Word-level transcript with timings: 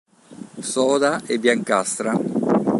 Soda 0.71 1.21
e 1.27 1.37
biancastra. 1.37 2.13